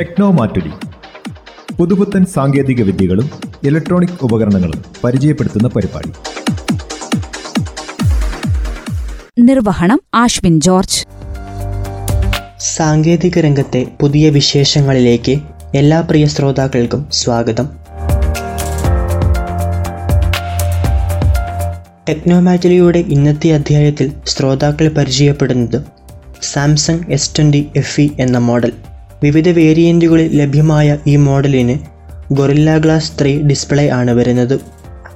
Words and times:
Techno 0.00 0.30
Mattoli 0.30 0.70
പുതുപുത്തൻ 1.76 2.26
സാങ്കേതിക 2.26 2.82
വിദ്യകളും 2.82 3.30
ഇലക്ട്രോണിക് 3.64 4.08
ഉപകരണങ്ങളും 4.22 4.84
പരിചയപ്പെടുത്തുന്ന 5.04 5.68
പരിപാടി. 5.68 6.10
നിർവഹണം 9.38 10.00
ആശ്വിൻ 10.14 10.60
ജോർജ്. 10.60 11.06
സാങ്കേതിക 12.60 13.38
രംഗത്തെ 13.38 13.86
പുതിയ 14.00 14.30
വിശേഷങ്ങളിലേക്ക് 14.30 15.38
എല്ലാ 15.74 16.00
പ്രിയ 16.00 16.26
ശ്രോതാക്കൾക്കും 16.26 17.06
സ്വാഗതം. 17.12 17.68
ടെക്നോമാറ്റലിയുടെ 22.08 22.98
ഇന്നത്തെ 22.98 23.48
അധ്യായത്തിൽ 23.48 24.12
ശ്രോതാക്കൾ 24.26 24.88
പരിചയപ്പെടുന്നത് 24.88 25.82
Samsung 26.42 27.00
S 27.10 27.38
twenty 27.38 27.68
F 27.76 28.00
E 28.00 28.08
എന്ന 28.18 28.38
മോഡൽ. 28.38 28.72
വിവിധ 29.22 29.48
വേരിയന്റുകളിൽ 29.48 30.36
ലഭ്യമായ 30.36 30.98
ഈ 31.06 31.16
മോഡലിന് 31.16 31.78
ഗൊറില്ല 32.34 32.78
ഗ്ലാസ് 32.78 33.12
ത്രീ 33.20 33.42
ഡിസ്പ്ലേ 33.42 33.88
ആണ് 33.88 34.10
വരുന്നത്. 34.10 34.60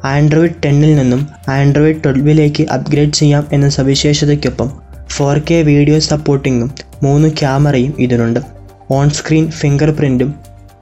ആൻഡ്രോയിഡ് 0.05 0.55
ടെന്നിൽ 0.65 0.97
നിന്നും 0.97 1.29
ആൻഡ്രോയിഡ് 1.49 2.05
ട്വൽവിലേക്ക് 2.05 2.62
അപ്ഗ്രേഡ് 2.69 3.12
ചെയ്യാം 3.12 3.47
എന്ന 3.53 3.69
സവിശേഷതയ്ക്കൊപ്പം 3.69 4.71
ഫോർ 5.11 5.39
കെ 5.51 5.62
വീഡിയോ 5.62 5.98
സപ്പോർട്ടിങ്ങും 5.98 6.71
മൂന്ന് 7.03 7.29
ക്യാമറയും 7.29 7.95
ഇതിനുണ്ട്. 7.98 8.41
ഓൺ 8.91 9.11
സ്ക്രീൻ 9.11 9.51
ഫിംഗർ 9.51 9.91
പ്രിന്റും 9.91 10.34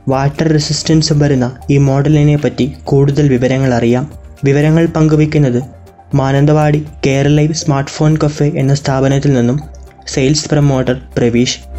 വാട്ടർ 0.09 0.49
റെസിസ്റ്റൻസും 0.49 1.19
വരുന്ന 1.19 1.53
ഈ 1.71 1.77
മോഡലിനെ 1.79 2.37
പറ്റി 2.37 2.73
കൂടുതൽ 2.85 3.29
വിവരങ്ങൾ 3.29 3.75
അറിയാം. 3.75 4.13
വിവരങ്ങൾ 4.45 4.87
പങ്കുവയ്ക്കുന്നത് 4.87 5.63
മാനന്തവാടി 6.15 6.85
കേരളൈവ് 7.07 7.53
സ്മാർട്ട് 7.53 7.91
ഫോൺ 7.91 8.17
കഫേ 8.25 8.53
എന്ന 8.55 8.75
സ്ഥാപനത്തിൽ 8.75 9.33
നിന്നും 9.33 9.61
സെയിൽസ് 10.07 10.49
പ്രൊമോട്ടർ 10.49 10.97
പ്രവീഷ്. 11.17 11.72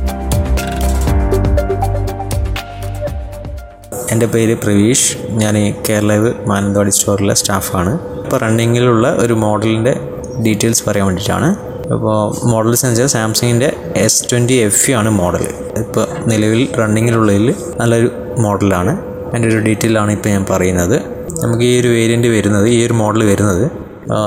എന്റെ 4.14 4.26
പേര് 4.26 4.58
പ്രവീഷ്. 4.64 5.12
ഞാൻ 5.42 5.56
കേരളയിൽ 5.90 6.26
മാനന്തവാടി 6.48 6.90
സ്റ്റോറിലെ 6.90 7.34
സ്റ്റാഫാണ്. 7.34 7.94
ഇപ്പോൾ 8.24 8.38
റണ്ണിങ്ങിലുള്ള 8.38 9.08
ഒരു 9.24 9.36
മോഡലിന്റെ 9.44 9.94
ഡീറ്റെയിൽസ് 10.46 10.84
പറയാൻ 10.88 11.06
വേണ്ടിയിട്ടാണ്. 11.08 11.50
ഇപ്പോൾ 11.94 12.48
മോഡൽ 12.48 12.70
വെച്ചാൽ 12.70 13.08
സാംസങ്ങിന്റെ 13.08 13.70
എസ് 13.96 14.26
ട്വന്റി 14.32 14.54
എഫ് 14.54 14.92
ആണ് 14.92 15.10
മോഡൽ. 15.10 15.46
ഇപ്പോൾ 15.84 16.06
നിലവിൽ 16.28 16.62
റണ്ണിങ്ങിലുള്ളതിൽ 16.80 17.56
നല്ലൊരു 17.80 18.10
മോഡലാണ്. 18.40 18.94
അതിന്റെ 19.30 19.48
ഒരു 19.50 19.60
ഡീറ്റെയിൽ 19.68 20.00
ആണ് 20.00 20.12
ഇപ്പോൾ 20.12 20.30
ഞാൻ 20.30 20.46
പറയുന്നത്. 20.50 20.98
നമുക്ക് 21.44 21.64
ഈ 21.64 21.80
ഒരു 21.82 21.88
വേരിയന്റ് 21.88 22.28
വരുന്നത് 22.28 22.68
ഈ 22.76 22.86
ഒരു 22.86 22.94
മോഡൽ 22.94 23.24
വരുന്നത് 23.32 23.66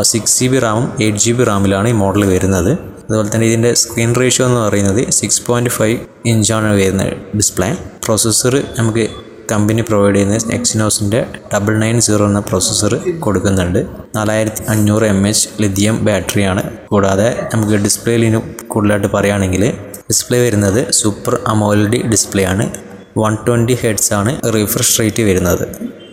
സിക്സ് 0.03 0.41
ജി 0.41 0.47
ബി 0.47 0.59
റാമും 0.59 0.87
എയ്റ്റ് 1.03 1.19
ജി 1.19 1.33
ബി 1.33 1.45
റാമിലാണ് 1.45 1.89
ഈ 1.89 1.97
മോഡൽ 2.03 2.25
വരുന്നത്. 2.25 2.73
അതുപോലെ 3.06 3.28
തന്നെ 3.34 3.47
ഇതിന്റെ 3.47 3.75
സ്ക്രീൻ 3.75 4.15
റേഷ്യോ 4.21 4.47
എന്ന് 4.47 4.61
പറയുന്നത് 4.61 5.11
സിക്സ് 5.11 5.43
പോയിന്റ് 5.47 5.71
ഫൈവ് 5.71 5.98
ഇഞ്ചാണ് 6.27 6.75
വരുന്നത് 6.75 7.12
ഡിസ്പ്ലേ. 7.37 7.69
പ്രോസസ്സർ 8.05 8.55
നമുക്ക് 8.78 9.26
കമ്പനി 9.51 9.81
പ്രൊവൈഡ് 9.81 10.17
ചെയ്യുന്ന 10.17 10.53
എക്സിനോസിന്റെ 10.53 11.27
ഡബിൾ 11.55 11.79
നയൻ 11.79 12.01
സീറോ 12.01 12.27
എന്ന 12.27 12.41
പ്രോസസ്സർ 12.41 12.95
കൊടുക്കുന്നുണ്ട്. 13.19 13.87
നാലായിരത്തി 14.17 14.65
അഞ്ഞൂറ് 14.69 15.05
എം 15.05 15.29
എച്ച് 15.29 15.49
ലിഥിയം 15.63 16.05
ബാറ്ററിയാണ് 16.05 16.63
കൂടാതെ 16.87 17.49
നമുക്ക് 17.55 17.73
ഡിസ്പ്ലേയിൽ 17.73 18.25
ഇനി 18.25 18.41
കൂടുതലായിട്ട് 18.67 19.07
പറയുകയാണെങ്കിൽ 19.15 19.73
ഡിസ്പ്ലേ 20.11 20.45
വരുന്നത് 20.47 20.91
സൂപ്പർ 20.91 21.39
അമോലഡി 21.47 22.03
ഡിസ്പ്ലേ 22.07 22.45
ആണ്. 22.45 22.71
വൺ 23.19 23.35
ട്വന്റി 23.47 23.79
ഹെഡ്സ് 23.83 24.13
ആണ് 24.13 24.41
റിഫ്രഷ് 24.55 25.01
റേറ്റ് 25.01 25.23
വരുന്നത്. 25.23 25.65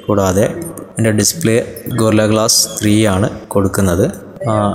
കൂടാതെ 0.08 0.46
എന്റെ 0.98 1.12
ഡിസ്പ്ലേ 1.12 1.58
ഗോർല 1.96 2.26
ഗ്ലാസ് 2.26 2.68
ത്രീ 2.82 3.06
ആണ് 3.06 3.30
കൊടുക്കുന്നത്. 3.48 4.06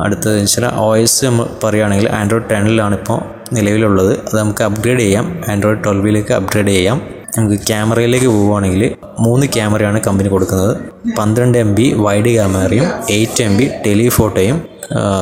അടുത്തത് 0.05 0.41
വെച്ചാൽ 0.41 0.65
ഒ 0.67 0.97
എസ് 0.97 1.25
നമ്മൾ 1.25 1.47
പറയുകയാണെങ്കിൽ 1.65 2.09
ആൻഡ്രോയിഡ് 2.11 2.51
ടെണിലാണ് 2.51 2.95
ഇപ്പോൾ 2.95 3.19
നിലവിലുള്ളത്. 3.53 4.13
അത് 4.13 4.39
നമുക്ക് 4.39 4.63
അപ്ഗ്രേഡ് 4.65 4.99
ചെയ്യാം. 4.99 5.27
ആൻഡ്രോയിഡ് 5.49 5.85
ട്വൽവിലേക്ക് 5.85 6.33
അപ്ഗ്രേഡ് 6.33 6.69
ചെയ്യാം. 6.69 7.18
നമുക്ക് 7.37 7.59
ക്യാമറയിലേക്ക് 7.69 8.29
പോവുകയാണെങ്കിൽ 8.35 8.83
മൂന്ന് 9.25 9.47
ക്യാമറയാണ് 9.55 9.99
കമ്പനി 10.07 10.29
കൊടുക്കുന്നത്. 10.35 10.73
പന്ത്രണ്ട് 11.19 11.57
എം 11.65 11.71
ബി 11.79 11.87
വൈഡ് 12.05 12.31
ക്യാമറയും 12.37 12.87
എയ്റ്റ് 13.17 13.43
എം 13.47 13.53
ബി 13.59 13.67
ടെലിഫോട്ടോയും 13.87 14.59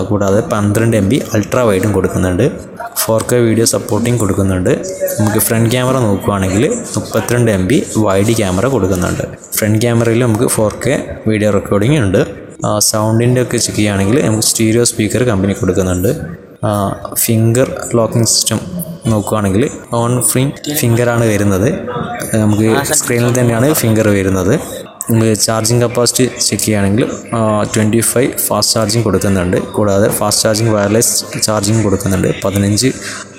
കൂടാതെ 0.08 0.40
പന്ത്രണ്ട് 0.52 0.96
എം 1.00 1.06
ബി 1.10 1.16
അൾട്രാ 1.34 1.62
വൈഡും 1.68 1.92
കൊടുക്കുന്നുണ്ട്. 1.96 2.44
ഫോർ 3.02 3.22
കെ 3.30 3.38
വീഡിയോ 3.46 3.66
സപ്പോർട്ടിങ് 3.72 4.18
കൊടുക്കുന്നുണ്ട്. 4.22 4.70
നമുക്ക് 5.18 5.40
ഫ്രണ്ട് 5.46 5.68
ക്യാമറ 5.74 5.96
നോക്കുകയാണെങ്കിൽ 6.06 6.64
മുപ്പത്തിരണ്ട് 6.96 7.50
എം 7.56 7.64
ബി 7.70 7.78
വൈഡ് 8.04 8.34
ക്യാമറ 8.40 8.66
കൊടുക്കുന്നുണ്ട്. 8.76 9.24
ഫ്രണ്ട് 9.56 9.78
ക്യാമറയിൽ 9.84 10.22
നമുക്ക് 10.26 10.48
ഫോർ 10.56 10.74
കെ 10.86 10.94
വീഡിയോ 11.30 11.50
റെക്കോർഡിംഗ് 11.58 11.98
ഉണ്ട്. 12.04 12.20
സൗണ്ടിന്റെ 12.90 13.40
ഒക്കെ 13.44 13.56
ചെക്ക് 13.64 13.76
ചെയ്യുകയാണെങ്കിൽ 13.78 14.18
നമുക്ക് 14.26 14.46
സ്റ്റീരിയോ 14.50 14.84
സ്പീക്കർ 14.90 15.24
കമ്പനി 15.30 15.54
കൊടുക്കുന്നുണ്ട്. 15.62 16.10
ഫിംഗർ 17.24 17.68
ലോക്കിംഗ് 17.98 18.28
സിസ്റ്റം 18.34 18.60
നോക്കുകയാണെങ്കിൽ 19.12 19.64
ഓൺ 20.00 20.12
ഫ്രീ 20.30 20.42
ഫിംഗറാണ് 20.80 21.24
വരുന്നത്. 21.32 21.68
നമുക്ക് 22.34 22.68
സ്ക്രീനിൽ 22.98 23.32
തന്നെയാണ് 23.38 23.68
ഫിംഗർ 23.72 24.08
വരുന്നത്. 24.08 24.54
നമുക്ക് 25.10 25.34
ചാർജിങ് 25.40 25.82
കപ്പാസിറ്റി 25.82 26.24
ചെക്ക് 26.46 26.62
ചെയ്യുകയാണെങ്കിൽ 26.62 27.04
ട്വന്റി 27.74 28.00
ഫൈവ് 28.00 28.30
ഫാസ്റ്റ് 28.46 28.74
ചാർജിങ് 28.74 29.04
കൊടുക്കുന്നുണ്ട്. 29.04 29.56
കൂടാതെ 29.76 30.08
ഫാസ്റ്റ് 30.18 30.44
ചാർജിങ് 30.44 30.72
വയർലെസ് 30.76 31.12
ചാർജിങ് 31.46 31.82
കൊടുക്കുന്നുണ്ട്. 31.84 32.28
പതിനഞ്ച് 32.44 32.88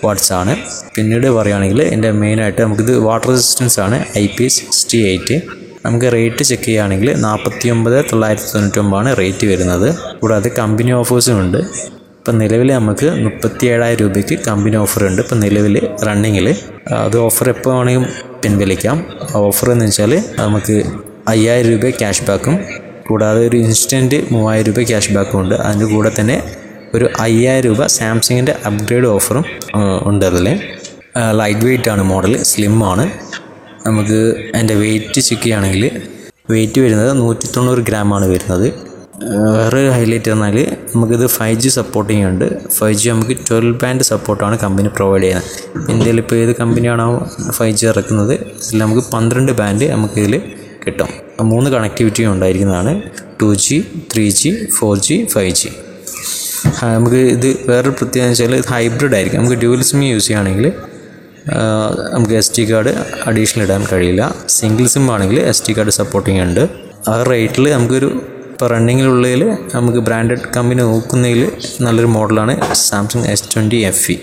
വാട്ട്സ് 0.03 0.31
ആണ്. 0.39 0.55
പിന്നീട് 0.95 1.27
പറയുകയാണെങ്കിൽ 1.37 1.81
എന്റെ 1.95 2.11
മെയിനായിട്ട് 2.21 2.61
നമുക്കിത് 2.61 2.93
വാട്ടർ 3.07 3.29
റെസിസ്റ്റൻസ് 3.29 3.79
ആണ്. 3.85 3.99
ഐ 4.23 4.25
പി 4.37 4.47
സിക്സ്റ്റി 4.57 4.99
എയ്റ്റ് 5.11 5.37
നമുക്ക് 5.85 6.07
റേറ്റ് 6.13 6.43
ചെക്ക് 6.43 6.63
ചെയ്യുകയാണെങ്കിൽ 6.63 7.09
നാൽപ്പത്തി 7.25 7.67
ഒമ്പത് 7.73 7.97
തൊള്ളായിരത്തി 8.11 8.49
തൊണ്ണൂറ്റൊമ്പതാണ് 8.53 9.09
റേറ്റ് 9.17 9.47
വരുന്നത്. 9.47 9.87
കൂടാതെ 10.21 10.49
കമ്പനി 10.57 10.91
ഓഫേഴ്സും 11.01 11.39
ഉണ്ട്. 11.43 11.61
ഇപ്പം 12.27 12.39
നിലവിൽ 12.43 12.69
നമുക്ക് 12.77 13.09
മുപ്പത്തി 13.25 13.65
ഏഴായിരം 13.73 13.99
രൂപയ്ക്ക് 14.03 14.35
കമ്പനി 14.47 14.77
ഉണ്ട് 15.09 15.19
ഇപ്പം 15.23 15.37
നിലവിൽ 15.43 15.75
റണ്ണിങ്ങിൽ 16.07 16.47
അത് 17.03 17.15
ഓഫർ 17.25 17.47
എപ്പോൾ 17.51 17.71
വേണമെങ്കിലും 17.75 18.09
പിൻവലിക്കാം. 18.41 18.97
ഓഫർ 19.41 19.67
എന്ന് 19.73 19.85
വെച്ചാൽ 19.85 20.13
നമുക്ക് 20.39 20.75
അയ്യായിരം 21.33 21.69
രൂപ 21.73 21.91
ക്യാഷ് 21.99 22.23
ബാക്കും. 22.29 22.55
കൂടാതെ 23.07 23.41
ഒരു 23.49 23.57
ഇൻസ്റ്റന്റ് 23.65 24.17
മൂവായിരം 24.33 24.67
രൂപ 24.69 24.83
ക്യാഷ് 24.89 25.13
ബാക്കും 25.17 25.39
ഉണ്ട്. 25.41 25.55
അതിന്റെ 25.67 25.87
കൂടെ 25.93 26.11
തന്നെ 26.19 26.37
ഒരു 26.95 27.07
അയ്യായിരം 27.25 27.67
രൂപ 27.69 27.87
സാംസങ്ങിന്റെ 27.99 28.55
അപ്ഗ്രേഡ് 28.69 29.09
ഓഫറും 29.13 29.45
ഉണ്ട് 30.09 30.25
അതിൽ 30.31 30.49
ലൈറ്റ് 31.41 31.65
വെയിറ്റ് 31.69 31.91
ആണ് 31.93 32.05
മോഡൽ 32.11 32.35
സ്ലിം 32.51 32.75
ആണ്. 32.91 33.05
നമുക്ക് 33.87 34.19
അതിന്റെ 34.55 34.77
വെയിറ്റ് 34.83 35.19
ചെക്ക് 35.29 35.41
ചെയ്യുകയാണെങ്കിൽ 35.43 35.85
വെയിറ്റ് 36.53 36.79
വരുന്നത് 36.87 37.13
നൂറ്റി 37.23 37.47
തൊണ്ണൂറ് 37.55 37.83
ഗ്രാമാണ് 37.91 38.27
വരുന്നത്. 38.33 38.67
വേറെ 39.21 39.89
ഹൈലൈറ്റ് 39.89 40.31
പറഞ്ഞാൽ 40.31 40.57
നമുക്കിത് 40.93 41.27
ഫൈവ് 41.27 41.59
ജി 41.59 41.69
സപ്പോർട്ടിങ് 41.69 42.25
ഉണ്ട് 42.25 42.45
ഫൈവ് 42.69 42.93
ജി 42.93 43.09
നമുക്ക് 43.09 43.37
ട്വൽവ് 43.47 43.79
ബാൻഡ് 43.83 44.03
സപ്പോർട്ടാണ് 44.03 44.59
കമ്പനി 44.63 44.87
പ്രൊവൈഡ് 44.87 45.23
ചെയ്യുന്നത്. 45.23 45.47
ഇന്ത്യയിൽ 45.91 46.19
ഇപ്പോൾ 46.19 46.35
ഏത് 46.35 46.55
കമ്പനിയാണോ 46.55 47.07
ഫൈവ് 47.57 47.77
ജി 47.77 47.85
ഇറക്കുന്നത് 47.85 48.33
ഇതിൽ 48.33 48.77
നമുക്ക് 48.77 49.03
പന്ത്രണ്ട് 49.13 49.51
ബാൻഡ് 49.51 49.91
നമുക്കിതിൽ 49.91 50.41
കിട്ടും. 50.85 51.09
മൂന്ന് 51.41 51.69
കണക്ടിവിറ്റിയും 51.69 52.31
ഉണ്ടായിരിക്കുന്നതാണ്. 52.31 52.93
Two 53.41 53.53
G 53.55 53.79
three 54.13 54.29
G 54.29 54.51
four 54.77 54.93
G 55.07 55.17
five 55.33 55.53
G 55.61 55.71
നമുക്ക് 56.83 57.15
ഇത് 57.15 57.49
വേറൊരു 57.69 57.89
പ്രത്യേകത 57.89 58.29
വെച്ചാൽ 58.29 58.55
ഇത് 58.61 58.69
ഹൈബ്രിഡ് 58.75 59.15
ആയിരിക്കും. 59.15 59.39
നമുക്ക് 59.41 59.59
ഡ്യൂവൽ 59.63 59.81
സിം 59.81 60.03
യൂസ് 60.03 60.27
ചെയ്യുകയാണെങ്കിൽ 60.27 60.67
നമുക്ക് 62.13 62.33
എസ് 62.33 62.51
ടി 62.57 62.71
കാർഡ് 62.71 62.91
അഡീഷണൽ 63.29 63.63
ഇടാൻ 63.63 63.83
കഴിയില്ല. 63.91 64.23
സിംഗിൾ 64.59 64.87
സിം 64.87 65.05
ആണെങ്കിൽ 65.13 65.39
എസ് 65.39 65.63
ടി 65.67 65.73
കാർഡ് 65.77 65.89
സപ്പോർട്ടിങ് 65.89 66.41
ഉണ്ട് 66.47 66.63
ആ 67.09 67.13
റേറ്റിൽ 67.31 67.67
നമുക്കൊരു 67.73 68.09
ഇപ്പോൾ 68.57 68.69
റണ്ണിങ്ങിലുള്ളതിൽ 68.69 69.57
നമുക്ക് 69.75 69.99
ബ്രാൻഡഡ് 69.99 70.45
കമ്പനി 70.57 70.79
നോക്കുന്നതിൽ 70.79 71.51
നല്ലൊരു 71.81 72.07
മോഡലാണ് 72.07 72.73
Samsung 72.73 73.25
S 73.25 73.43
twenty 73.43 73.75
F 73.75 74.11
E 74.11 74.15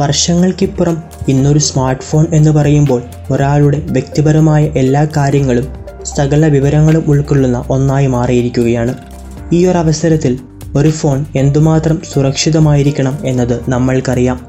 വർഷങ്ങൾക്കിപ്പുറം 0.00 1.02
ഇന്നൊരു 1.28 1.58
സ്മാർട്ട് 1.58 2.02
ഫോൺ 2.02 2.26
എന്ന് 2.34 2.50
പറയുമ്പോൾ 2.50 3.02
ഒരാളുടെ 3.30 3.78
വ്യക്തിപരമായ 3.78 4.64
എല്ലാ 4.64 5.06
കാര്യങ്ങളും 5.16 5.68
സകല 6.04 6.46
വിവരങ്ങളും 6.46 7.04
ഉൾക്കൊള്ളുന്ന 7.06 7.64
ഒന്നായി 7.70 8.06
മാറിയിരിക്കുകയാണ്. 8.06 8.94
ഈ 9.52 9.66
ഒരു 9.66 9.78
അവസരത്തിൽ 9.78 10.38
ഒരു 10.76 10.88
ഫോൺ 10.88 11.26
എന്തുമാത്രം 11.36 12.02
സുരക്ഷിതമായിരിക്കണം 12.12 13.18
എന്നത് 13.24 13.60
നമ്മൾക്കറിയാം. 13.68 14.46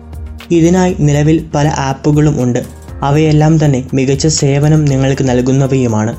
ഇതിനായി 0.52 0.96
നിലവിൽ 1.00 1.46
പല 1.56 1.68
ആപ്പുകളും 1.78 2.44
ഉണ്ട്. 2.44 2.83
അവയെല്ലാം 3.04 3.66
തന്നെ 3.66 3.90
മികച്ച 3.94 4.28
സേവനം 4.28 4.86
നിങ്ങൾക്ക് 4.86 5.30
നൽകുന്നവയുമാണ്. 5.30 6.16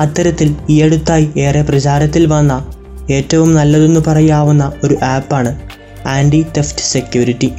അത്തരത്തിൽ 0.00 0.54
ഈയടുത്തായി 0.70 1.30
ഏറെ 1.36 1.62
പ്രചാരത്തിൽ 1.62 2.26
വന്ന 2.26 2.66
ഏറ്റവും 3.10 3.54
നല്ലതെന്ന് 3.54 4.00
പറയാവുന്ന 4.06 4.72
ഒരു 4.84 4.96
ആപ്പാണ് 5.02 5.60
ആന്റി 6.08 6.46
തെഫ്റ്റ് 6.56 6.80
സെക്യൂരിറ്റി. 6.80 7.52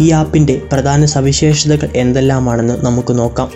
ഈ 0.00 0.10
ആപ്പിന്റെ 0.10 0.62
പ്രധാന 0.72 1.04
സവിശേഷതകൾ 1.04 1.88
എന്തെല്ലാമാണെന്ന് 1.96 2.86
നമുക്ക് 2.86 3.18
നോക്കാം. 3.18 3.50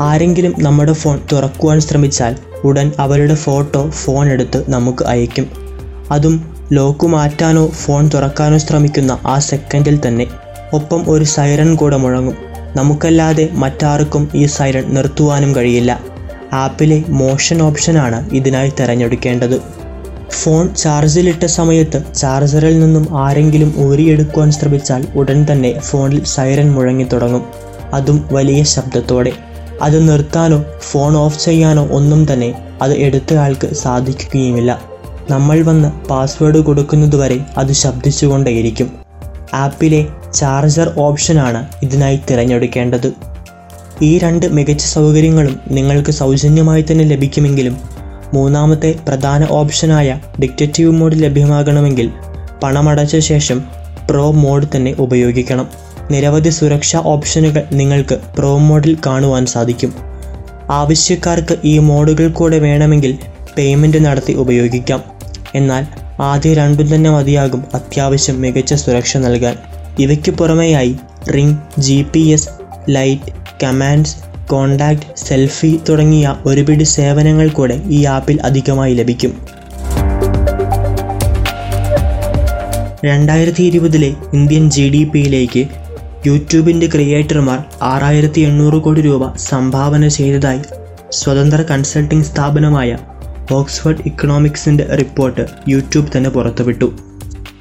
ആരെങ്കിലും 0.00 0.54
നമ്മുടെ 0.58 0.92
ഫോൺ 0.92 1.20
തുറക്കുവാൻ 1.32 1.80
ശ്രമിച്ചാൽ 1.80 2.36
ഉടൻ 2.64 2.92
അവരുടെ 2.98 3.34
ഫോട്ടോ 3.34 3.90
ഫോൺ 3.90 4.28
എടുത്ത് 4.28 4.64
നമുക്ക് 4.68 5.04
അയക്കും 5.04 5.46
അതും 6.10 6.52
ലോക്ക് 6.72 7.06
മാറ്റാനോ 7.06 7.66
ഫോൺ 7.66 8.10
തുറക്കാനോ 8.14 8.58
ശ്രമിക്കുന്ന 8.58 9.18
ആ 9.26 9.38
സെക്കൻഡിൽ 9.38 10.00
തന്നെ. 10.08 10.26
ഒപ്പം 10.72 11.04
ഒരു 11.08 11.24
സൈറൺ 11.24 11.74
കൂടെ 11.74 11.96
മുഴങ്ങും. 11.96 12.53
നമുക്കല്ലാതെ 12.76 13.48
മറ്റാർക്കും 13.52 14.30
ഈ 14.34 14.46
സൈറൺ 14.46 14.94
നിർത്തുവാനും 14.94 15.56
കഴിയില്ല. 15.56 16.00
ആപ്പിലെ 16.52 17.04
മോഷൻ 17.08 17.62
ഓപ്ഷനാണ് 17.62 18.30
ഇതിനായി 18.30 18.72
തിരഞ്ഞെടുക്കേണ്ടത്. 18.80 19.60
ഫോൺ 20.30 20.74
ചാർജിലിട്ട 20.74 21.44
സമയത്ത് 21.44 22.14
ചാർജറിൽ 22.14 22.80
നിന്നും 22.80 23.18
ആരെങ്കിലും 23.18 23.74
ഊരിയെടുക്കുവാൻ 23.78 24.50
ശ്രമിച്ചാൽ 24.50 25.06
ഉടൻ 25.14 25.46
തന്നെ 25.52 25.80
ഫോണിൽ 25.80 26.24
സൈറൻ 26.24 26.72
മുഴങ്ങി 26.72 27.04
തുടങ്ങും. 27.04 27.44
അതും 27.94 28.28
വലിയ 28.32 28.62
ശബ്ദത്തോടെ. 28.62 29.32
അത് 29.82 30.08
നിർത്താനോ 30.08 30.64
ഫോൺ 30.80 31.16
ഓഫ് 31.16 31.44
ചെയ്യാനോ 31.44 31.86
ഒന്നും 31.86 32.32
തന്നെ 32.32 32.54
അത് 32.82 32.92
എടുത്തയാൾക്ക് 32.92 33.74
സാധിക്കുകയുമില്ല. 33.74 34.82
നമ്മൾ 35.30 35.62
വന്ന് 35.62 36.08
പാസ്വേഡ് 36.08 36.58
കൊടുക്കുന്നതുവരെ 36.58 37.40
അത് 37.58 37.72
ശബ്ദിച്ചുകൊണ്ടേയിരിക്കും. 37.72 38.92
ആപ്പിലെ 39.54 40.06
ചാർജർ 40.34 40.92
ഓപ്ഷനാണ് 40.98 41.66
ഇതിനായി 41.82 42.20
തിരഞ്ഞെടുക്കേണ്ടത്. 42.30 43.12
ഈ 44.02 44.18
രണ്ട് 44.18 44.46
മികച്ച 44.46 44.84
സൗകര്യങ്ങളും 44.84 45.60
നിങ്ങൾക്ക് 45.70 46.10
സൗജന്യമായി 46.10 46.84
തന്നെ 46.90 47.04
ലഭിക്കുമെങ്കിലും 47.04 47.76
മൂന്നാമത്തെ 48.34 48.94
പ്രധാന 49.08 49.46
ഓപ്ഷനായ 49.50 50.20
ഡിക്റ്റേറ്റീവ് 50.42 50.90
മോഡ് 50.90 51.22
ലഭ്യമാകണമെങ്കിൽ 51.22 52.10
പണമടച്ച 52.62 53.16
ശേഷം 53.16 53.64
പ്രോ 54.10 54.30
മോഡ് 54.30 54.66
തന്നെ 54.76 54.94
ഉപയോഗിക്കണം. 54.98 55.68
നിരവധി 56.10 56.50
സുരക്ഷാ 56.50 57.02
ഓപ്ഷനുകൾ 57.04 57.62
നിങ്ങൾക്ക് 57.72 58.18
പ്രോ 58.38 58.58
മോഡിൽ 58.58 58.96
കാണുവാൻ 59.06 59.46
സാധിക്കും. 59.46 59.94
ആവശ്യക്കാർക്ക് 60.70 61.58
ഈ 61.64 61.78
മോഡുകൾ 61.78 62.28
കൂടെ 62.28 62.58
വേണമെങ്കിൽ 62.58 63.18
പേയ്മെന്റ് 63.58 64.06
നടത്തി 64.06 64.32
ഉപയോഗിക്കാം. 64.32 65.02
എന്നാൽ 65.54 65.86
ആദ്യ 66.22 66.54
രണ്ടും 66.54 66.94
തന്നെ 66.94 67.10
മതിയാകും 67.10 67.64
അത്യാവശ്യം 67.74 68.40
മികച്ച 68.40 68.74
സുരക്ഷ 68.74 69.16
നൽകാൻ. 69.16 69.56
ഇവയ്ക്ക് 70.00 70.30
പുറമെയായി 70.30 70.96
ring 71.28 71.80
G 71.80 72.06
P 72.12 72.20
S 72.20 72.48
light 72.88 73.32
commands 73.62 74.16
contact 74.46 75.16
selfie 75.16 75.80
തുടങ്ങിയ 75.88 76.36
ഒരുപിടി 76.46 76.82
സേവനങ്ങൾ 76.82 77.48
കൂടെ 77.48 77.82
ഈ 77.88 78.04
ആപ്പിൽ 78.04 78.40
അധികമായി 78.40 78.94
ലഭിക്കും. 78.94 79.32
രണ്ടായിരത്തി 83.04 83.62
ഇരുപതിലെ 83.62 84.14
ഇന്ത്യൻ 84.34 84.70
ജി 84.70 84.88
ഡി 84.88 85.04
പിയിലേക്ക് 85.04 85.68
യൂട്യൂബിന്റെ 86.26 86.86
ക്രിയേറ്റർമാർ 86.86 87.64
ആറായിരത്തി 87.82 88.40
എണ്ണൂറ് 88.40 88.82
കോടി 88.82 89.00
രൂപ 89.00 89.36
സംഭാവന 89.36 90.08
ചെയ്തതായി 90.08 90.60
സ്വതന്ത്ര 91.10 91.62
കൺസൾട്ടിംഗ് 91.62 92.24
സ്ഥാപനമായ 92.24 92.98
ഓക്സ്ഫോർഡ് 93.50 93.98
ഇക്കണോമിക്സിന്റെ 94.06 94.84
റിപ്പോർട്ട് 94.84 95.46
യൂട്യൂബ് 95.68 96.08
തന്നെ 96.16 96.30
പുറത്തുവിട്ടു. 96.30 97.03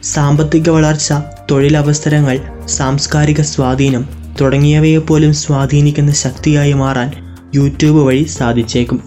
സാമ്പത്തിക 0.04 0.70
വളർച്ച 0.70 1.14
തൊഴിലവസരങ്ങൾ 1.52 2.40
സാംസ്കാരിക 2.66 3.42
സ്വാധീനം 3.42 4.10
തുടങ്ങിയവയെപ്പോലും 4.42 5.34
സ്വാധീനിക്കുന്ന 5.34 6.12
ശക്തിയായി 6.12 6.74
മാറാൻ 6.74 7.12
യൂട്യൂബ് 7.56 8.08
വഴി 8.08 8.24
സാധിച്ചേക്കും. 8.24 9.02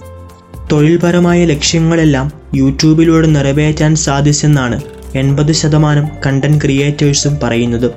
തൊഴിൽപരമായ 0.72 1.44
ലക്ഷ്യങ്ങളെല്ലാം 1.44 2.32
യൂട്യൂബിലൂടെ 2.54 3.26
നിറവേറ്റാൻ 3.26 3.96
സാധിച്ചെന്നാണ് 3.96 4.80
എൺപത് 5.14 5.52
ശതമാനം 5.52 6.08
കണ്ടന്റ് 6.26 6.60
ക്രിയേറ്റേഴ്സും 6.60 7.38
പറയുന്നത്. 7.42 7.90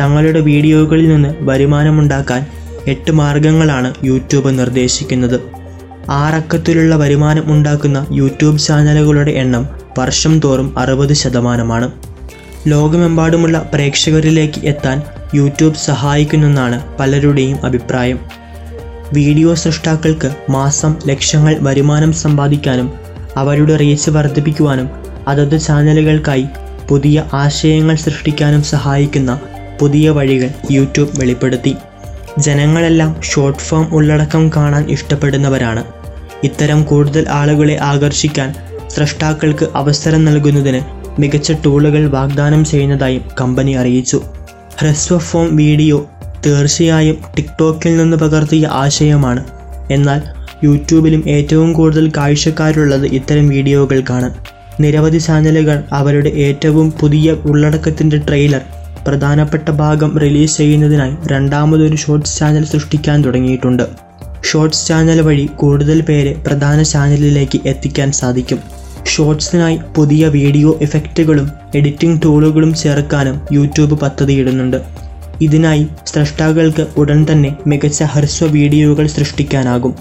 തങ്ങളുടെ 0.00 0.40
വീഡിയോകളിൽ 0.40 1.08
നിന്ന് 1.08 1.34
വരുമാനമുണ്ടാക്കാൻ 1.40 2.46
എട്ട് 2.86 3.12
മാർഗങ്ങളാണ് 3.12 3.94
യൂട്യൂബ് 4.04 4.58
നിർദ്ദേശിക്കുന്നത്. 4.58 5.40
ആറക്കത്തിലുള്ള 6.10 6.96
വരുമാനം 6.96 7.52
ഉണ്ടാക്കുന്ന 7.52 8.06
യൂട്യൂബ് 8.12 8.58
ചാനലുകളുടെ 8.58 9.30
എണ്ണം 9.30 9.68
വർഷം 9.98 10.40
തോറും 10.40 10.78
അറുപത് 10.78 11.12
ശതമാനമാണ്. 11.12 12.05
ലോകമെമ്പാടുമുള്ള 12.66 13.70
പ്രേക്ഷകരിലേക്ക് 13.74 14.60
എത്താൻ 14.64 15.02
യൂട്യൂബ് 15.34 15.74
സഹായിക്കുന്നെന്നാണ് 15.74 16.98
പലരുടെയും 16.98 17.66
അഭിപ്രായം. 17.66 18.18
വീഡിയോ 19.12 19.54
സൃഷ്ടാക്കൾക്ക് 19.54 20.34
മാസം 20.50 20.94
ലക്ഷങ്ങൾ 21.06 21.56
വരുമാനം 21.60 22.12
സമ്പാദിക്കാനും 22.12 22.92
അവരുടെ 23.36 23.76
റീച്ച് 23.76 24.10
വർദ്ധിപ്പിക്കുവാനും 24.10 24.90
അതത് 25.28 25.60
ചാനലുകൾക്കായി 25.60 26.46
പുതിയ 26.88 27.24
ആശയങ്ങൾ 27.32 27.94
സൃഷ്ടിക്കാനും 27.94 28.62
സഹായിക്കുന്ന 28.62 29.40
പുതിയ 29.80 30.10
വഴികൾ 30.10 30.48
യൂട്യൂബ് 30.70 31.20
വെളിപ്പെടുത്തി. 31.20 31.76
ജനങ്ങളെല്ലാം 32.38 33.22
ഷോർട്ട് 33.22 33.58
ഫോം 33.58 33.94
ഉള്ളടക്കം 33.94 34.50
കാണാൻ 34.56 34.90
ഇഷ്ടപ്പെടുന്നവരാണ്. 34.90 35.84
ഇത്തരം 36.44 36.82
കൂടുതൽ 36.84 37.28
ആളുകളെ 37.28 37.78
ആകർഷിക്കാൻ 37.82 38.54
സൃഷ്ടാക്കൾക്ക് 38.88 39.66
അവസരം 39.74 40.24
നൽകുന്നതിന് 40.24 40.95
മികച്ച 41.18 41.52
ടൂളുകൾ 41.52 42.08
വാഗ്ദാനം 42.08 42.64
ചെയ്യുന്നതായും 42.64 43.22
കമ്പനി 43.40 43.72
അറിയിച്ചു. 43.72 44.20
ഹ്രസ്വ 44.78 45.18
ഫോം 45.18 45.56
വീഡിയോ 45.56 46.10
തീർച്ചയായും 46.46 47.18
ടിക്ടോക്കിൽ 47.36 47.96
നിന്ന് 47.96 48.16
പകർത്തിയ 48.16 48.66
ആശയമാണ്. 48.66 49.44
എന്നാൽ 49.90 50.22
യൂട്യൂബിലും 50.64 51.24
ഏറ്റവും 51.28 51.72
കൂടുതൽ 51.72 52.12
കാഴ്ചക്കാരുള്ളത് 52.16 53.06
ഇത്തരം 53.06 53.48
വീഡിയോകൾക്കാണ്. 53.48 54.34
നിരവധി 54.80 55.18
ചാനലുകൾ 55.18 55.82
അവരുടെ 55.92 56.28
ഏറ്റവും 56.28 56.92
പുതിയ 56.92 57.32
ഉള്ളടക്കത്തിന്റെ 57.32 58.18
ട്രെയിലർ 58.18 58.60
പ്രധാനപ്പെട്ട 59.06 59.68
ഭാഗം 59.70 60.18
റിലീസ് 60.18 60.56
ചെയ്യുന്നതിനായി 60.56 61.16
രണ്ടാമതൊരു 61.26 61.96
ഷോർട്സ് 61.96 62.38
ചാനൽ 62.38 62.64
സൃഷ്ടിക്കാൻ 62.64 63.24
തുടങ്ങിയിട്ടുണ്ട്. 63.24 63.82
ഷോർട്സ് 64.44 64.88
ചാനൽ 64.88 65.20
വഴി 65.20 65.48
കൂടുതൽ 65.56 66.00
പേരെ 66.02 66.42
പ്രധാന 66.46 66.82
ചാനലിലേക്ക് 66.82 67.60
എത്തിക്കാൻ 67.66 68.12
സാധിക്കും. 68.12 68.58
ഷോർട്സിനായി 69.12 69.78
പുതിയ 69.96 70.28
വീഡിയോ 70.28 70.78
എഫക്റ്റുകളും 70.82 71.46
എഡിറ്റിംഗ് 71.74 72.20
ടൂളുകളും 72.24 72.74
ചേർക്കാനും 72.74 73.36
യൂട്യൂബ് 73.52 73.96
പദ്ധതിയിടുന്നുണ്ട്. 74.00 74.78
ഇതിനായി 75.42 75.86
സ്രഷ്ടാക്കൾക്ക് 76.06 76.86
ഉടൻ 76.96 77.26
തന്നെ 77.30 77.56
മികച്ച 77.66 78.02
ഹ്രസ്വ 78.02 78.46
വീഡിയോകൾ 78.48 79.06
സൃഷ്ടിക്കാനാകും. 79.06 79.94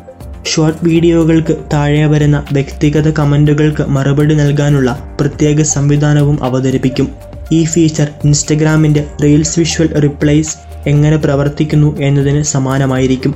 ഷോർട്ട് 0.46 0.86
വീഡിയോകൾക്ക് 0.86 1.54
താഴെ 1.74 2.06
വരുന്ന 2.08 2.38
വ്യക്തിഗത 2.52 3.08
കമന്റുകൾക്ക് 3.10 3.84
മറുപടി 3.96 4.36
നൽകാനുള്ള 4.36 4.90
പ്രത്യേക 5.20 5.62
സംവിധാനവും 5.62 6.44
അവതരിപ്പിക്കും. 6.44 7.08
ഈ 7.52 7.66
ഫീച്ചർ 7.66 8.08
ഇൻസ്റ്റഗ്രാമിന്റെ 8.26 9.02
റീൽസ് 9.24 9.60
വിഷ്വൽ 9.60 9.90
റിപ്ലൈസ് 10.06 10.56
എങ്ങനെ 10.88 11.18
പ്രവർത്തിക്കുന്നു 11.18 11.90
എന്നതിന് 12.00 12.44
സമാനമായിരിക്കും. 12.44 13.34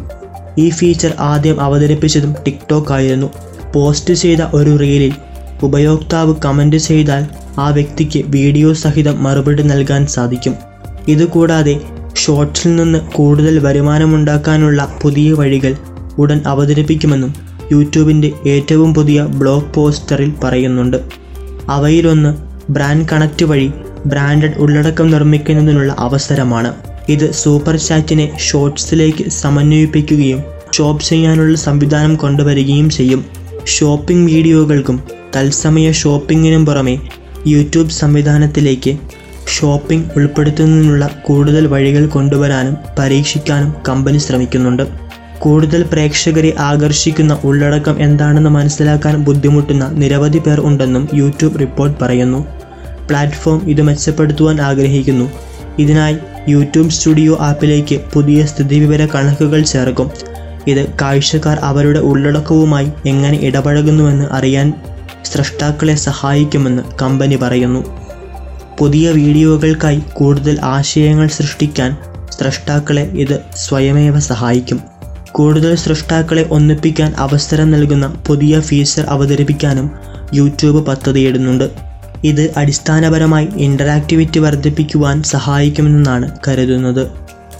ഈ 0.57 0.69
ഫീച്ചർ 0.69 1.11
ആദ്യം 1.31 1.61
അവതരിപ്പിച്ചതും 1.61 2.35
ടിക്ടോക്ക് 2.45 2.93
ആയിരുന്നു. 2.93 3.29
പോസ്റ്റ് 3.73 4.13
ചെയ്ത 4.13 4.41
ഒരു 4.53 4.71
റീലിൽ 4.83 5.13
ഉപയോക്താവ് 5.63 6.35
കമന്റ് 6.45 6.75
ചെയ്താൽ 6.77 7.25
ആ 7.59 7.69
വ്യക്തിക്ക് 7.69 8.23
വീഡിയോ 8.27 8.73
സഹിതം 8.73 9.23
മറുപടി 9.23 9.63
നൽകാൻ 9.63 10.07
സാധിക്കും. 10.07 10.55
ഇതുകൂടാതെ 11.07 11.81
ഷോർട്സിൽ 12.15 12.75
നിന്ന് 12.75 12.99
കൂടുതൽ 12.99 13.59
വരുമാനമുണ്ടാക്കാനുള്ള 13.59 14.97
പുതിയ 15.01 15.31
വഴികൾ 15.31 15.75
ഉടൻ 16.17 16.41
അവതരിപ്പിക്കുമെന്നും 16.45 17.33
യൂട്യൂബിന്റെ 17.71 18.31
ഏറ്റവും 18.47 18.93
പുതിയ 18.93 19.21
ബ്ലോഗ് 19.23 19.73
പോസ്റ്ററിൽ 19.73 20.33
പറയുന്നുണ്ട്. 20.43 20.97
അവയിലൊന്ന് 21.69 22.35
ബ്രാൻഡ് 22.71 23.07
കണക്റ്റ് 23.11 23.45
വഴി 23.45 23.71
ബ്രാൻഡഡ് 24.05 24.57
ഉള്ളടക്കം 24.57 25.11
നിർമ്മിക്കുന്നതിനുള്ള 25.11 25.95
അവസരമാണ്. 25.99 26.73
ഇത് 27.09 27.31
സൂപ്പർ 27.31 27.75
ചാറ്റിനെ 27.75 28.37
ഷോർട്സിലേക്ക് 28.39 29.29
സമന്വയിപ്പിക്കുകയും 29.29 30.43
ഷോപ്പ് 30.77 31.03
ചെയ്യാനുള്ള 31.03 31.57
സംവിധാനം 31.57 32.15
കൊണ്ടുവരികയും 32.15 32.89
ചെയ്യും. 32.89 33.25
ഷോപ്പിംഗ് 33.67 34.31
വീഡിയോകൾക്കും 34.31 35.18
തത്സമയ 35.35 35.91
ഷോപ്പിങ്ങിനും 35.91 36.65
പുറമെ 36.65 36.97
യൂട്യൂബ് 37.47 37.89
സംവിധാനത്തിലേക്ക് 37.89 38.97
ഷോപ്പിംഗ് 39.59 40.09
ഉൾപ്പെടുത്തുന്നതിനുള്ള 40.15 41.09
കൂടുതൽ 41.25 41.67
വഴികൾ 41.67 42.05
കൊണ്ടുവരാനും 42.05 42.77
പരീക്ഷിക്കാനും 42.99 43.75
കമ്പനി 43.89 44.17
ശ്രമിക്കുന്നുണ്ട്. 44.17 44.83
കൂടുതൽ 45.39 45.85
പ്രേക്ഷകരെ 45.93 46.53
ആകർഷിക്കുന്ന 46.59 47.39
ഉള്ളടക്കം 47.43 48.03
എന്താണെന്ന് 48.03 48.49
മനസ്സിലാക്കാൻ 48.49 49.23
ബുദ്ധിമുട്ടുന്ന 49.23 49.87
നിരവധി 49.87 50.37
പേർ 50.37 50.59
ഉണ്ടെന്നും 50.59 51.09
യൂട്യൂബ് 51.13 51.59
റിപ്പോർട്ട് 51.59 52.03
പറയുന്നു. 52.03 52.45
പ്ലാറ്റ്ഫോം 53.09 53.69
ഇത് 53.69 53.81
മെച്ചപ്പെടുത്തുവാൻ 53.81 54.61
ആഗ്രഹിക്കുന്നു. 54.61 55.31
ഇതിനായി 55.79 56.17
യൂട്യൂബ് 56.49 56.89
സ്റ്റുഡിയോ 56.89 57.37
ആപ്പിലേക്ക് 57.39 57.99
പുതിയ 58.13 58.45
സ്ഥിതിവിവര 58.45 59.05
കണക്കുകൾ 59.05 59.61
ചേർക്കും. 59.61 60.11
ഇത് 60.67 60.87
കാഴ്ചക്കാർ 61.01 61.57
അവരുടെ 61.63 61.99
ഉള്ളടക്കവുമായി 61.99 62.91
എങ്ങനെ 63.05 63.37
ഇടപഴകുന്നുവെന്ന് 63.41 64.25
അറിയാൻ 64.31 64.73
സ്രഷ്ടാക്കളെ 65.25 65.95
സഹായിക്കുമെന്ന് 65.95 66.83
കമ്പനി 67.01 67.35
പറയുന്നു. 67.35 68.09
പുതിയ 68.79 69.11
വീഡിയോകൾക്കായി 69.11 70.03
കൂടുതൽ 70.13 70.59
ആശയങ്ങൾ 70.61 71.27
സൃഷ്ടിക്കാൻ 71.27 71.97
സ്രഷ്ടാക്കളെ 72.29 73.01
ഇത് 73.01 73.39
സ്വയമേവ 73.55 74.19
സഹായിക്കും. 74.19 74.79
കൂടുതൽ 75.31 75.75
സൃഷ്ടാക്കളെ 75.75 76.47
ഒന്നിപ്പിക്കാൻ 76.51 77.13
അവസരം 77.17 77.71
നൽകുന്ന 77.71 78.23
പുതിയ 78.27 78.59
ഫീച്ചർ 78.59 79.03
അവതരിപ്പിക്കാനും 79.03 79.91
യൂട്യൂബ് 80.33 80.85
പദ്ധതിയിടുന്നുണ്ട്. 80.85 81.69
ഇത് 82.23 82.53
അടിസ്ഥാനപരമായി 82.57 83.47
ഇന്ററാക്ടിവിറ്റി 83.55 84.39
വർദ്ധിപ്പിക്കുവാൻ 84.39 85.23
സഹായിക്കുമെന്നാണ് 85.23 86.31
കരുതുന്നത്. 86.47 87.07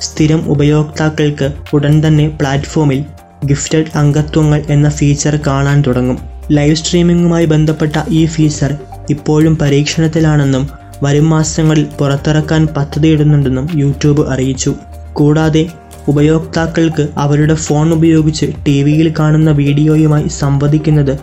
സ്ഥിരം 0.01 0.49
ഉപയോക്താക്കൾക്ക് 0.49 1.53
ഉടൻ 1.73 2.07
തന്നെ 2.07 2.29
പ്ലാറ്റ്ഫോമിൽ 2.29 3.05
ഗിഫ്റ്റഡ് 3.45 3.97
അംഗത്വങ്ങൾ 3.97 4.65
എന്ന 4.69 4.89
ഫീച്ചർ 4.89 5.39
കാണാൻ 5.47 5.83
തുടങ്ങും. 5.87 6.28
ലൈവ് 6.51 6.75
സ്ട്രീമിംഗുമായി 6.75 7.46
ബന്ധപ്പെട്ട 7.46 7.96
ഈ 8.10 8.25
ഫീച്ചർ 8.25 8.72
ഇപ്പോഴും 9.10 9.53
പരീക്ഷണത്തിലാണെന്നും 9.62 10.63
വരും 11.03 11.27
മാസങ്ങളിൽ 11.29 11.86
പുറത്തിറക്കാൻ 12.00 12.62
പദ്ധതിയിടുന്നുണ്ടെന്നും 12.77 13.68
യൂട്യൂബ് 13.82 14.24
അറിയിച്ചു. 14.34 14.72
കൂടാതെ 15.13 15.63
ഉപയോക്താക്കൾക്ക് 16.08 17.03
അവരുടെ 17.18 17.53
ഫോൺ 17.65 17.88
ഉപയോഗിച്ച് 17.94 18.48
ടി 18.68 18.84
വിയിൽ 18.84 19.13
കാണുന്ന 19.20 19.51
വീഡിയോയുമായി 19.51 20.27
സംവദിക്കുന്നത് 20.41 21.13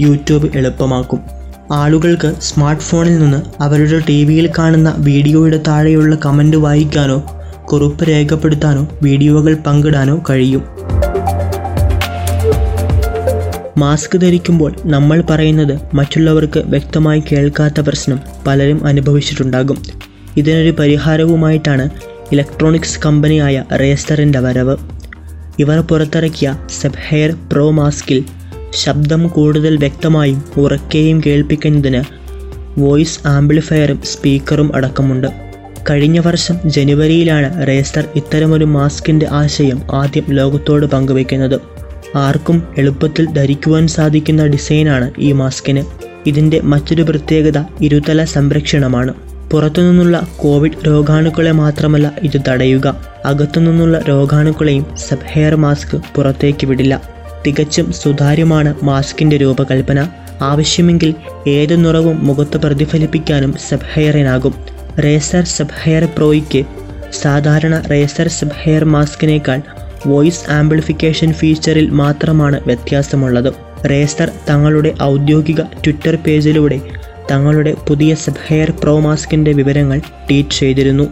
യൂട്യൂബ് 0.00 0.48
എളുപ്പമാക്കും. 0.58 1.20
ആളുകൾക്ക് 1.72 2.30
സ്മാർട്ട് 2.40 2.82
ഫോണിൽ 2.82 3.18
നിന്ന് 3.18 3.40
അവരുടെ 3.62 3.98
ടി 4.08 4.18
വിയിൽ 4.24 4.46
കാണുന്ന 4.58 4.90
വീഡിയോയുടെ 4.98 5.60
താഴെയുള്ള 5.68 6.14
കമന്റ് 6.24 6.56
വായിക്കാനോ 6.56 7.18
കുറിപ്പ് 7.64 8.04
രേഖപ്പെടുത്താനോ 8.08 8.82
വീഡിയോകൾ 9.02 9.54
പങ്കിടാനോ 9.66 10.16
കഴിയും. 10.30 10.64
മാസ്ക് 13.76 14.20
ധരിക്കുമ്പോൾ 14.20 14.74
നമ്മൾ 14.84 15.22
പറയുന്നത് 15.30 15.78
മറ്റുള്ളവർക്ക് 15.94 16.60
വ്യക്തമായി 16.60 17.22
കേൾക്കാത്ത 17.32 17.80
പ്രശ്നം 17.80 18.20
പലരും 18.46 18.86
അനുഭവിച്ചിട്ടുണ്ടാകും. 18.86 19.82
ഇതിനൊരു 20.36 20.70
പരിഹാരവുമായിട്ടാണ് 20.70 21.90
ഇലക്ട്രോണിക്സ് 22.32 23.00
കമ്പനിയായ 23.06 23.64
റേസ്റ്ററിന്റെ 23.72 24.40
വരവ്. 24.40 24.76
ഇവർ 25.58 25.78
പുറത്തിറക്കിയ 25.80 26.58
സെബ്ഹെയർ 26.80 27.34
പ്രോ 27.52 27.70
മാസ്കിൽ 27.70 28.24
ശബ്ദം 28.74 29.28
കൂടുതൽ 29.28 29.76
വ്യക്തമായും 29.76 30.42
ഉറക്കെയും 30.56 31.22
കേൾപ്പിക്കുന്നതിന് 31.26 32.04
വോയിസ് 32.80 33.18
ആംപ്ലിഫയറും 33.26 34.02
സ്പീക്കറും 34.02 34.76
അടക്കമുണ്ട്. 34.76 35.26
കഴിഞ്ഞ 35.90 36.18
വർഷം 36.18 36.56
ജനുവരിയിലാണ് 36.66 37.68
റേസ്റ്റർ 37.68 38.04
ഇത്തരമൊരു 38.14 38.64
മാസ്കിന്റെ 38.64 39.26
ആശയം 39.30 39.82
ആദ്യം 39.92 40.24
ലോകത്തോട് 40.28 40.86
പങ്കുവയ്ക്കുന്നത് 40.86 41.73
ആർക്കും 42.14 42.74
എളുപ്പത്തിൽ 42.78 43.32
ധരിക്കുവാൻ 43.32 43.86
സാധിക്കുന്ന 43.86 44.46
ഡിസൈനാണ് 44.46 45.10
ഈ 45.18 45.32
മാസ്കിന്. 45.32 45.84
ഇതിന്റെ 46.26 46.60
മറ്റൊരു 46.60 47.02
പ്രത്യേകത 47.02 47.64
ഇരുതല 47.80 48.24
സംരക്ഷണമാണ്. 48.24 49.14
പുറത്തുനിന്നുള്ള 49.52 50.28
കോവിഡ് 50.36 50.86
രോഗാണുക്കളെ 50.86 51.52
മാത്രമല്ല 51.52 52.12
ഇത് 52.22 52.40
തടയുക. 52.48 52.96
അകത്തുനിന്നുള്ള 53.24 54.02
രോഗാണുക്കളെയും 54.08 54.86
സബ് 54.96 55.26
ഹെയർ 55.26 55.54
മാസ്ക് 55.54 55.96
പുറത്തേക്ക് 56.14 56.66
വിടില്ല. 56.66 57.02
തികച്ചും 57.46 57.92
സുതാര്യമാണ് 57.92 58.74
മാസ്കിന്റെ 58.82 59.36
രൂപകൽപ്പന. 59.36 60.08
ആവശ്യമെങ്കിൽ 60.42 61.14
ഏത് 61.48 61.84
നിറവും 61.84 62.26
മുഖത്ത് 62.26 62.56
പ്രതിഫലിപ്പിക്കാനും 62.56 63.54
സബ് 63.68 63.86
ഹെയറിനാകും. 63.92 64.54
റേസർ 65.04 65.44
സബ് 65.44 65.82
ഹെയർ 65.82 66.08
പ്രോയ്ക്ക് 66.16 66.64
സാധാരണ 67.22 67.82
റേസർ 67.90 68.28
സബ് 68.28 68.50
ഹെയർ 68.62 68.84
മാസ്കിനേക്കാൾ 68.84 69.62
വോയിസ് 70.06 70.50
ആംപ്ലിഫിക്കേഷൻ 70.50 71.32
ഫീച്ചറിൽ 71.32 71.90
മാത്രമാണ് 71.90 72.60
വ്യത്യാസമുള്ളത്. 72.66 73.52
റേസർ 73.90 74.30
തങ്ങളുടെ 74.50 74.94
ഔദ്യോഗിക 75.02 75.60
ട്വിറ്റർ 75.60 76.14
പേജിലൂടെ 76.14 76.80
തങ്ങളുടെ 77.30 77.74
പുതിയ 77.88 78.14
സബ്ഹെയർ 78.14 78.70
പ്രോ 78.70 79.00
മാസ്കിന്റെ 79.00 79.52
വിവരങ്ങൾ 79.52 79.98
ട്വീറ്റ് 79.98 80.50
ചെയ്തിരുന്നു. 80.50 81.04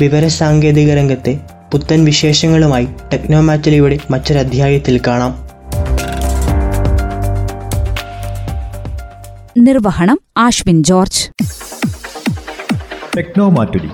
വിവരസാങ്കേതിക 0.00 0.94
രംഗത്തെ 0.94 1.40
പുത്തൻ 1.72 2.04
വിശേഷങ്ങളുമായി 2.04 2.88
ടെക്നോമാറ്റലിയുടെ 3.12 3.98
മറ്റൊരധ്യായത്തിൽ 4.10 5.00
കാണാം. 5.06 5.52
നിർവഹണം 9.58 10.18
ആശ്വിൻ 10.36 10.84
ജോർജ്. 10.84 11.28
ടെക്നോ 13.16 13.48
മാറ്റുലി 13.48 13.88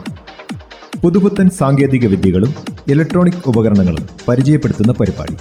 പുതുപുത്തൻ 1.02 1.50
സാങ്കേതിക 1.50 2.07
വിദ്യകളും 2.07 2.55
ഇലക്ട്രോണിക് 2.88 3.43
ഉപകരണങ്ങളും 3.47 4.05
പരിചയപ്പെടുത്തുന്ന 4.28 4.93
പരിപാടി. 4.93 5.37